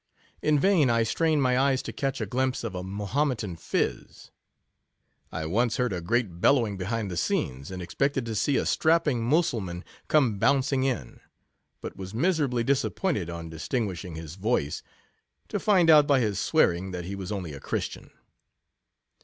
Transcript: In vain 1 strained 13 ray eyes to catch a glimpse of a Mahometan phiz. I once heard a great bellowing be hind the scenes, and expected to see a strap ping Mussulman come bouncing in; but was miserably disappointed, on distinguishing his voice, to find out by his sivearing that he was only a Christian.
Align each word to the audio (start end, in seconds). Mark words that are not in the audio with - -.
In 0.41 0.57
vain 0.59 0.87
1 0.87 1.05
strained 1.05 1.41
13 1.43 1.45
ray 1.47 1.57
eyes 1.57 1.83
to 1.83 1.93
catch 1.93 2.19
a 2.19 2.25
glimpse 2.25 2.63
of 2.63 2.73
a 2.73 2.81
Mahometan 2.81 3.55
phiz. 3.55 4.31
I 5.31 5.45
once 5.45 5.77
heard 5.77 5.93
a 5.93 6.01
great 6.01 6.41
bellowing 6.41 6.75
be 6.75 6.85
hind 6.85 7.11
the 7.11 7.15
scenes, 7.15 7.69
and 7.69 7.83
expected 7.83 8.25
to 8.25 8.33
see 8.33 8.57
a 8.57 8.65
strap 8.65 9.05
ping 9.05 9.23
Mussulman 9.23 9.83
come 10.07 10.39
bouncing 10.39 10.81
in; 10.85 11.19
but 11.81 11.97
was 11.97 12.15
miserably 12.15 12.63
disappointed, 12.63 13.29
on 13.29 13.47
distinguishing 13.49 14.15
his 14.15 14.37
voice, 14.37 14.81
to 15.49 15.59
find 15.59 15.87
out 15.87 16.07
by 16.07 16.19
his 16.19 16.39
sivearing 16.39 16.91
that 16.93 17.05
he 17.05 17.13
was 17.13 17.31
only 17.31 17.53
a 17.53 17.59
Christian. 17.59 18.09